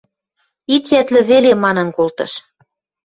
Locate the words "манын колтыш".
1.63-2.31